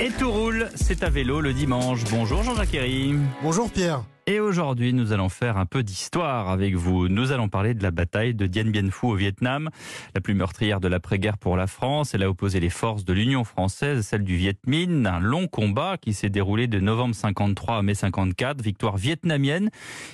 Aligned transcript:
Et 0.00 0.10
tout 0.10 0.30
roule, 0.30 0.68
c'est 0.76 1.02
à 1.02 1.10
vélo 1.10 1.40
le 1.40 1.52
dimanche. 1.52 2.04
Bonjour 2.08 2.44
Jean-Jacques 2.44 2.72
Herry. 2.72 3.16
Bonjour 3.42 3.68
Pierre. 3.68 4.04
Et 4.28 4.38
aujourd'hui, 4.38 4.92
nous 4.92 5.10
allons 5.10 5.28
faire 5.28 5.56
un 5.56 5.66
peu 5.66 5.82
d'histoire 5.82 6.50
avec 6.50 6.76
vous. 6.76 7.08
Nous 7.08 7.32
allons 7.32 7.48
parler 7.48 7.74
de 7.74 7.82
la 7.82 7.90
bataille 7.90 8.32
de 8.32 8.46
Dien 8.46 8.70
Bien 8.70 8.88
Phu 8.92 9.06
au 9.06 9.14
Vietnam, 9.16 9.70
la 10.14 10.20
plus 10.20 10.34
meurtrière 10.34 10.78
de 10.78 10.86
l'après-guerre 10.86 11.36
pour 11.36 11.56
la 11.56 11.66
France. 11.66 12.14
Elle 12.14 12.22
a 12.22 12.30
opposé 12.30 12.60
les 12.60 12.70
forces 12.70 13.04
de 13.04 13.12
l'Union 13.12 13.42
française, 13.42 14.06
celles 14.06 14.22
du 14.22 14.36
Viet 14.36 14.58
Minh, 14.68 15.04
un 15.04 15.18
long 15.18 15.48
combat 15.48 15.96
qui 15.96 16.12
s'est 16.12 16.30
déroulé 16.30 16.68
de 16.68 16.78
novembre 16.78 17.16
53 17.16 17.78
à 17.78 17.82
mai 17.82 17.94
54, 17.94 18.62
victoire 18.62 18.98
vietnamienne, 18.98 19.68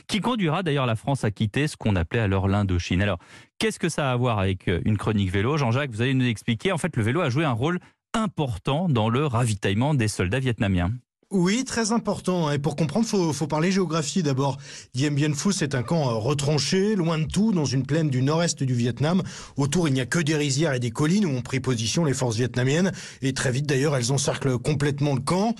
qui 0.06 0.20
conduira 0.20 0.62
d'ailleurs 0.62 0.86
la 0.86 0.96
France 0.96 1.24
à 1.24 1.30
quitter 1.30 1.68
ce 1.68 1.76
qu'on 1.76 1.94
appelait 1.94 2.20
alors 2.20 2.48
l'Indochine. 2.48 3.02
Alors, 3.02 3.18
qu'est-ce 3.58 3.78
que 3.78 3.90
ça 3.90 4.08
a 4.08 4.12
à 4.12 4.16
voir 4.16 4.38
avec 4.38 4.66
une 4.66 4.96
chronique 4.96 5.30
vélo? 5.30 5.58
Jean-Jacques, 5.58 5.90
vous 5.90 6.00
allez 6.00 6.14
nous 6.14 6.26
expliquer. 6.26 6.72
En 6.72 6.78
fait, 6.78 6.96
le 6.96 7.02
vélo 7.02 7.20
a 7.20 7.28
joué 7.28 7.44
un 7.44 7.52
rôle 7.52 7.80
important 8.14 8.88
dans 8.88 9.08
le 9.08 9.26
ravitaillement 9.26 9.94
des 9.94 10.08
soldats 10.08 10.38
vietnamiens. 10.38 10.92
Oui, 11.30 11.64
très 11.64 11.90
important. 11.90 12.50
Et 12.52 12.58
pour 12.58 12.76
comprendre, 12.76 13.06
faut, 13.06 13.32
faut 13.32 13.48
parler 13.48 13.72
géographie 13.72 14.22
d'abord. 14.22 14.56
Dien 14.94 15.10
Bien 15.10 15.32
Phu, 15.32 15.52
c'est 15.52 15.74
un 15.74 15.82
camp 15.82 16.08
euh, 16.08 16.14
retranché, 16.14 16.94
loin 16.94 17.18
de 17.18 17.24
tout, 17.24 17.50
dans 17.50 17.64
une 17.64 17.84
plaine 17.84 18.08
du 18.08 18.22
nord-est 18.22 18.62
du 18.62 18.74
Vietnam. 18.74 19.22
Autour, 19.56 19.88
il 19.88 19.94
n'y 19.94 20.00
a 20.00 20.06
que 20.06 20.20
des 20.20 20.36
rizières 20.36 20.74
et 20.74 20.78
des 20.78 20.92
collines 20.92 21.26
où 21.26 21.30
ont 21.30 21.42
pris 21.42 21.58
position 21.58 22.04
les 22.04 22.14
forces 22.14 22.36
vietnamiennes. 22.36 22.92
Et 23.20 23.32
très 23.32 23.50
vite, 23.50 23.66
d'ailleurs, 23.66 23.96
elles 23.96 24.12
encerclent 24.12 24.58
complètement 24.58 25.14
le 25.14 25.20
camp. 25.20 25.54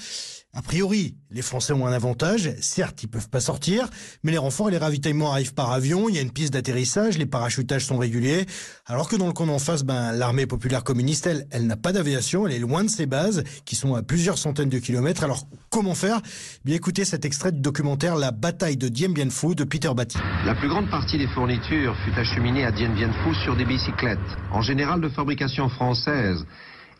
A 0.56 0.62
priori, 0.62 1.16
les 1.32 1.42
Français 1.42 1.72
ont 1.72 1.84
un 1.84 1.92
avantage. 1.92 2.54
Certes, 2.60 3.02
ils 3.02 3.08
peuvent 3.08 3.28
pas 3.28 3.40
sortir, 3.40 3.88
mais 4.22 4.30
les 4.30 4.38
renforts 4.38 4.68
et 4.68 4.70
les 4.70 4.78
ravitaillements 4.78 5.32
arrivent 5.32 5.52
par 5.52 5.72
avion. 5.72 6.08
Il 6.08 6.14
y 6.14 6.18
a 6.18 6.20
une 6.20 6.30
piste 6.30 6.52
d'atterrissage, 6.52 7.18
les 7.18 7.26
parachutages 7.26 7.84
sont 7.84 7.98
réguliers. 7.98 8.46
Alors 8.86 9.08
que 9.08 9.16
dans 9.16 9.26
le 9.26 9.32
camp 9.32 9.48
en 9.48 9.58
face, 9.58 9.82
ben, 9.82 10.12
l'armée 10.12 10.46
populaire 10.46 10.84
communiste, 10.84 11.26
elle, 11.26 11.48
elle 11.50 11.66
n'a 11.66 11.76
pas 11.76 11.90
d'aviation. 11.90 12.46
Elle 12.46 12.54
est 12.54 12.60
loin 12.60 12.84
de 12.84 12.88
ses 12.88 13.06
bases, 13.06 13.42
qui 13.64 13.74
sont 13.74 13.96
à 13.96 14.02
plusieurs 14.02 14.38
centaines 14.38 14.68
de 14.68 14.78
kilomètres. 14.78 15.24
Alors, 15.24 15.48
comment 15.70 15.96
faire? 15.96 16.20
Bien, 16.64 16.76
écoutez 16.76 17.04
cet 17.04 17.24
extrait 17.24 17.50
du 17.50 17.60
documentaire 17.60 18.14
La 18.14 18.30
bataille 18.30 18.76
de 18.76 18.86
Dien 18.86 19.08
Bien 19.08 19.30
Phu 19.30 19.56
de 19.56 19.64
Peter 19.64 19.90
Batty. 19.92 20.18
La 20.46 20.54
plus 20.54 20.68
grande 20.68 20.88
partie 20.88 21.18
des 21.18 21.26
fournitures 21.26 21.96
fut 22.04 22.16
acheminée 22.16 22.64
à 22.64 22.70
Dien 22.70 22.94
Bien 22.94 23.12
Phu 23.24 23.34
sur 23.42 23.56
des 23.56 23.64
bicyclettes, 23.64 24.18
en 24.52 24.62
général 24.62 25.00
de 25.00 25.08
fabrication 25.08 25.68
française, 25.68 26.46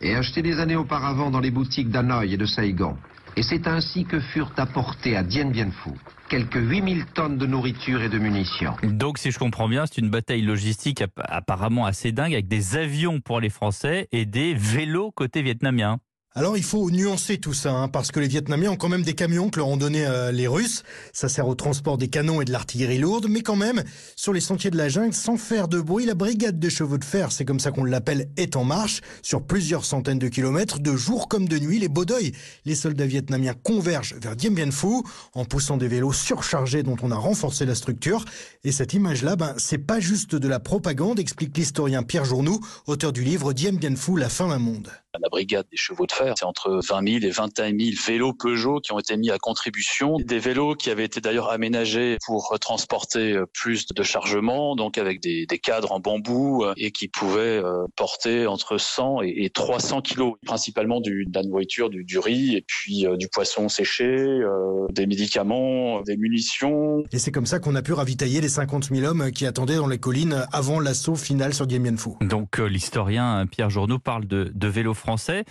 et 0.01 0.17
achetées 0.17 0.43
des 0.43 0.59
années 0.59 0.75
auparavant 0.75 1.31
dans 1.31 1.41
les 1.41 1.53
boutiques 1.53 1.91
d'Hanoï 1.91 2.35
et 2.35 2.37
de 2.37 2.47
Saigon. 2.47 2.97
Et 3.37 3.43
c'est 3.43 3.67
ainsi 3.67 4.05
que 4.05 4.21
furent 4.21 4.53
apportés 4.57 5.17
à 5.17 5.23
Dien 5.23 5.51
Bien 5.51 5.71
Phu 5.71 5.91
quelques 6.29 6.57
8000 6.57 7.05
tonnes 7.15 7.39
de 7.39 7.47
nourriture 7.47 8.03
et 8.03 8.09
de 8.09 8.19
munitions. 8.19 8.75
Donc, 8.83 9.19
si 9.19 9.31
je 9.31 9.39
comprends 9.39 9.69
bien, 9.69 9.87
c'est 9.87 9.99
une 9.99 10.11
bataille 10.11 10.43
logistique 10.43 11.03
apparemment 11.17 11.87
assez 11.87 12.13
dingue 12.13 12.33
avec 12.33 12.49
des 12.49 12.77
avions 12.77 13.21
pour 13.21 13.41
les 13.41 13.51
Français 13.51 14.09
et 14.11 14.25
des 14.25 14.55
vélos 14.55 15.13
côté 15.13 15.43
vietnamien. 15.43 15.99
Alors 16.37 16.57
il 16.57 16.65
faut 16.65 16.91
nuancer 16.91 17.39
tout 17.39 17.53
ça, 17.53 17.73
hein, 17.73 17.87
parce 17.87 18.11
que 18.11 18.19
les 18.19 18.27
Vietnamiens 18.27 18.73
ont 18.73 18.77
quand 18.77 18.89
même 18.89 19.05
des 19.05 19.15
camions 19.15 19.51
que 19.51 19.61
leur 19.61 19.69
ont 19.69 19.77
donné 19.77 20.05
euh, 20.05 20.33
les 20.33 20.49
Russes. 20.49 20.83
Ça 21.13 21.29
sert 21.29 21.47
au 21.47 21.55
transport 21.55 21.97
des 21.97 22.09
canons 22.09 22.41
et 22.41 22.45
de 22.45 22.51
l'artillerie 22.51 22.99
lourde, 22.99 23.29
mais 23.31 23.43
quand 23.43 23.55
même, 23.55 23.85
sur 24.17 24.33
les 24.33 24.41
sentiers 24.41 24.73
de 24.73 24.77
la 24.77 24.89
jungle, 24.89 25.15
sans 25.15 25.37
faire 25.37 25.69
de 25.69 25.81
bruit, 25.81 26.07
la 26.07 26.15
brigade 26.15 26.59
de 26.59 26.69
chevaux 26.69 26.99
de 26.99 27.05
fer, 27.05 27.31
c'est 27.31 27.45
comme 27.45 27.61
ça 27.61 27.71
qu'on 27.71 27.85
l'appelle, 27.85 28.31
est 28.37 28.57
en 28.57 28.65
marche 28.65 29.01
sur 29.23 29.47
plusieurs 29.47 29.85
centaines 29.85 30.19
de 30.19 30.27
kilomètres, 30.27 30.81
de 30.81 30.97
jour 30.97 31.29
comme 31.29 31.47
de 31.47 31.57
nuit. 31.57 31.79
Les 31.79 31.89
Bodoy, 31.89 32.33
les 32.65 32.75
soldats 32.75 33.07
vietnamiens 33.07 33.55
convergent 33.55 34.17
vers 34.21 34.35
Dien 34.35 34.51
Bien 34.51 34.73
Phu 34.73 35.05
en 35.35 35.45
poussant 35.45 35.77
des 35.77 35.87
vélos 35.87 36.13
surchargés 36.13 36.83
dont 36.83 36.97
on 37.03 37.13
a 37.13 37.17
renforcé 37.17 37.65
la 37.65 37.77
structure. 37.77 38.25
Et 38.65 38.73
cette 38.73 38.93
image-là, 38.93 39.37
ben, 39.37 39.55
c'est 39.57 39.79
pas 39.79 40.01
juste 40.01 40.35
de 40.35 40.49
la 40.49 40.59
propagande, 40.59 41.21
explique 41.21 41.57
l'historien 41.57 42.03
Pierre 42.03 42.25
Journoux, 42.25 42.59
auteur 42.89 43.13
du 43.13 43.23
livre 43.23 43.53
Dien 43.53 43.75
Bien 43.75 43.95
Phu, 43.95 44.19
la 44.19 44.29
fin 44.29 44.49
d'un 44.49 44.59
monde. 44.59 44.91
La 45.21 45.29
brigade 45.29 45.67
des 45.71 45.77
chevaux 45.77 46.07
de 46.07 46.13
fer, 46.13 46.35
c'est 46.37 46.45
entre 46.45 46.81
20 46.89 47.21
000 47.21 47.25
et 47.25 47.31
21 47.31 47.79
000 47.79 47.91
vélos 48.07 48.33
Peugeot 48.33 48.81
qui 48.81 48.93
ont 48.93 48.99
été 48.99 49.17
mis 49.17 49.31
à 49.31 49.39
contribution. 49.39 50.17
Des 50.19 50.39
vélos 50.39 50.75
qui 50.75 50.91
avaient 50.91 51.05
été 51.05 51.21
d'ailleurs 51.21 51.51
aménagés 51.51 52.19
pour 52.27 52.57
transporter 52.61 53.41
plus 53.53 53.87
de 53.87 54.03
chargement, 54.03 54.77
donc 54.77 54.99
avec 54.99 55.21
des, 55.21 55.47
des 55.47 55.59
cadres 55.59 55.93
en 55.93 56.01
bambou 56.01 56.65
et 56.77 56.91
qui 56.91 57.09
pouvaient 57.09 57.63
euh, 57.63 57.87
porter 57.97 58.47
entre 58.47 58.79
100 58.79 59.23
et 59.23 59.51
300 59.53 60.03
kilos, 60.03 60.35
principalement 60.45 61.01
du, 61.01 61.27
de 61.27 61.39
la 61.39 61.43
nourriture, 61.43 61.91
du, 61.91 62.05
du 62.05 62.19
riz 62.19 62.57
et 62.57 62.65
puis 62.67 63.07
euh, 63.07 63.17
du 63.17 63.29
poisson 63.29 63.69
séché, 63.69 64.05
euh, 64.05 64.87
des 64.91 65.07
médicaments, 65.07 66.01
des 66.03 66.17
munitions. 66.17 67.05
Et 67.13 67.19
c'est 67.19 67.33
comme 67.33 67.47
ça 67.47 67.59
qu'on 67.59 67.75
a 67.75 67.83
pu 67.83 67.93
ravitailler 67.93 68.41
les 68.41 68.49
50 68.49 68.91
000 68.93 69.07
hommes 69.07 69.31
qui 69.33 69.47
attendaient 69.47 69.77
dans 69.77 69.87
les 69.87 69.99
collines 69.99 70.47
avant 70.53 70.81
l'assaut 70.81 71.17
final 71.17 71.55
sur 71.55 71.67
Dien 71.67 71.81
Bien 71.81 71.97
Phu. 71.97 72.11
Donc 72.21 72.59
l'historien 72.59 73.47
Pierre 73.47 73.71
Journeau 73.71 73.99
parle 73.99 74.27
de, 74.27 74.51
de 74.55 74.69
vélos 74.69 74.95
français. 75.05 75.45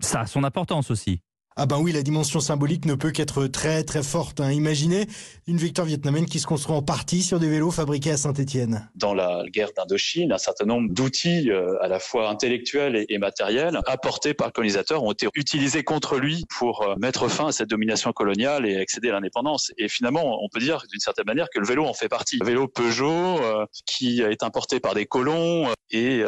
Ça 0.00 0.20
a 0.20 0.26
son 0.26 0.44
importance 0.44 0.90
aussi. 0.90 1.22
Ah 1.60 1.66
ben 1.66 1.80
oui, 1.80 1.90
la 1.90 2.02
dimension 2.02 2.38
symbolique 2.38 2.84
ne 2.84 2.94
peut 2.94 3.10
qu'être 3.10 3.48
très 3.48 3.82
très 3.82 4.04
forte. 4.04 4.40
Hein. 4.40 4.52
Imaginez 4.52 5.08
une 5.48 5.56
victoire 5.56 5.88
vietnamienne 5.88 6.26
qui 6.26 6.38
se 6.38 6.46
construit 6.46 6.76
en 6.76 6.82
partie 6.82 7.20
sur 7.20 7.40
des 7.40 7.48
vélos 7.48 7.72
fabriqués 7.72 8.12
à 8.12 8.16
Saint-Étienne. 8.16 8.88
Dans 8.94 9.12
la 9.12 9.42
guerre 9.52 9.70
d'Indochine, 9.76 10.30
un 10.30 10.38
certain 10.38 10.66
nombre 10.66 10.88
d'outils 10.88 11.50
euh, 11.50 11.74
à 11.82 11.88
la 11.88 11.98
fois 11.98 12.30
intellectuels 12.30 13.04
et, 13.08 13.18
matériels 13.18 13.80
apportés 13.86 14.34
par 14.34 14.46
le 14.46 14.52
colonisateur 14.52 15.02
ont 15.02 15.10
été 15.10 15.26
utilisés 15.34 15.82
contre 15.82 16.20
lui 16.20 16.44
pour 16.56 16.82
euh, 16.82 16.94
mettre 16.96 17.26
fin 17.26 17.48
à 17.48 17.52
cette 17.52 17.70
domination 17.70 18.12
coloniale 18.12 18.64
et 18.64 18.76
accéder 18.76 19.08
à 19.08 19.14
l'indépendance. 19.14 19.72
Et 19.78 19.88
finalement, 19.88 20.38
on 20.40 20.48
peut 20.48 20.60
dire 20.60 20.84
d'une 20.88 21.00
certaine 21.00 21.26
manière 21.26 21.48
que 21.52 21.58
le 21.58 21.66
vélo 21.66 21.86
en 21.86 21.94
fait 21.94 22.08
partie. 22.08 22.38
Le 22.38 22.46
vélo 22.46 22.68
Peugeot, 22.68 23.42
euh, 23.42 23.66
qui 23.84 24.20
est 24.20 24.44
importé 24.44 24.78
par 24.78 24.94
des 24.94 25.06
colons 25.06 25.66
et 25.90 26.22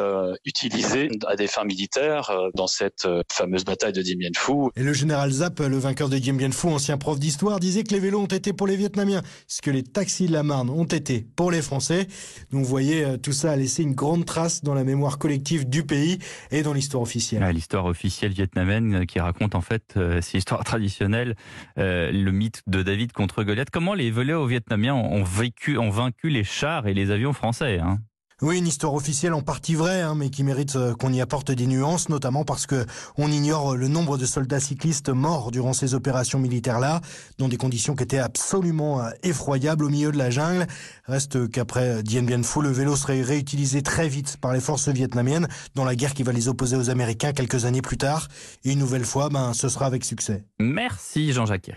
utilisé 0.46 1.10
à 1.26 1.36
des 1.36 1.46
fins 1.46 1.64
militaires 1.64 2.32
dans 2.54 2.66
cette 2.66 3.06
fameuse 3.30 3.64
bataille 3.64 3.92
de 3.92 4.00
Dien 4.00 4.16
Bien 4.16 4.30
Phu. 4.34 4.70
Et 4.74 4.82
le 4.82 4.94
général 4.94 5.19
général 5.28 5.30
Zap, 5.32 5.60
le 5.60 5.76
vainqueur 5.76 6.08
de 6.08 6.16
Dien 6.16 6.32
Bien 6.32 6.50
Phu, 6.50 6.68
ancien 6.68 6.96
prof 6.96 7.18
d'histoire, 7.18 7.60
disait 7.60 7.84
que 7.84 7.92
les 7.92 8.00
vélos 8.00 8.20
ont 8.20 8.26
été 8.26 8.54
pour 8.54 8.66
les 8.66 8.76
Vietnamiens, 8.76 9.22
ce 9.46 9.60
que 9.60 9.70
les 9.70 9.82
taxis 9.82 10.26
de 10.26 10.32
la 10.32 10.42
Marne 10.42 10.70
ont 10.70 10.84
été 10.84 11.26
pour 11.36 11.50
les 11.50 11.60
Français. 11.60 12.06
Donc 12.52 12.62
vous 12.62 12.68
voyez, 12.70 13.04
euh, 13.04 13.16
tout 13.18 13.32
ça 13.32 13.52
a 13.52 13.56
laissé 13.56 13.82
une 13.82 13.94
grande 13.94 14.24
trace 14.24 14.62
dans 14.62 14.72
la 14.72 14.82
mémoire 14.82 15.18
collective 15.18 15.68
du 15.68 15.82
pays 15.82 16.18
et 16.50 16.62
dans 16.62 16.72
l'histoire 16.72 17.02
officielle. 17.02 17.42
l'histoire 17.52 17.84
officielle 17.84 18.32
vietnamienne 18.32 18.94
euh, 18.94 19.04
qui 19.04 19.20
raconte 19.20 19.54
en 19.54 19.60
fait, 19.60 19.94
euh, 19.96 20.20
c'est 20.22 20.38
l'histoire 20.38 20.64
traditionnelle, 20.64 21.36
le 21.76 22.30
mythe 22.30 22.62
de 22.66 22.82
David 22.82 23.12
contre 23.12 23.42
Goliath. 23.42 23.70
Comment 23.70 23.94
les 23.94 24.10
vélos 24.10 24.46
vietnamiens 24.46 24.94
ont 24.94 25.22
vaincu 25.22 26.30
les 26.30 26.44
chars 26.44 26.86
et 26.86 26.94
les 26.94 27.10
avions 27.10 27.32
français 27.32 27.78
hein? 27.78 27.98
Oui, 28.42 28.58
une 28.58 28.66
histoire 28.66 28.94
officielle 28.94 29.34
en 29.34 29.42
partie 29.42 29.74
vraie, 29.74 30.00
hein, 30.00 30.14
mais 30.16 30.30
qui 30.30 30.44
mérite 30.44 30.74
euh, 30.76 30.94
qu'on 30.94 31.12
y 31.12 31.20
apporte 31.20 31.50
des 31.50 31.66
nuances, 31.66 32.08
notamment 32.08 32.44
parce 32.44 32.66
que 32.66 32.86
on 33.18 33.30
ignore 33.30 33.76
le 33.76 33.86
nombre 33.86 34.16
de 34.16 34.24
soldats 34.24 34.60
cyclistes 34.60 35.10
morts 35.10 35.50
durant 35.50 35.74
ces 35.74 35.92
opérations 35.94 36.38
militaires-là, 36.38 37.02
dans 37.36 37.48
des 37.48 37.58
conditions 37.58 37.94
qui 37.94 38.04
étaient 38.04 38.18
absolument 38.18 39.02
euh, 39.02 39.10
effroyables 39.22 39.84
au 39.84 39.90
milieu 39.90 40.10
de 40.10 40.16
la 40.16 40.30
jungle. 40.30 40.66
Reste 41.04 41.50
qu'après 41.50 42.02
Dien 42.02 42.22
Bien 42.22 42.42
Phu, 42.42 42.62
le 42.62 42.70
vélo 42.70 42.96
serait 42.96 43.20
réutilisé 43.20 43.82
très 43.82 44.08
vite 44.08 44.38
par 44.38 44.54
les 44.54 44.60
forces 44.60 44.88
vietnamiennes 44.88 45.46
dans 45.74 45.84
la 45.84 45.94
guerre 45.94 46.14
qui 46.14 46.22
va 46.22 46.32
les 46.32 46.48
opposer 46.48 46.76
aux 46.76 46.88
Américains 46.88 47.32
quelques 47.32 47.66
années 47.66 47.82
plus 47.82 47.98
tard. 47.98 48.28
Et 48.64 48.72
une 48.72 48.78
nouvelle 48.78 49.04
fois, 49.04 49.28
ben, 49.28 49.52
ce 49.52 49.68
sera 49.68 49.84
avec 49.84 50.02
succès. 50.02 50.44
Merci 50.58 51.34
Jean-Jacques 51.34 51.72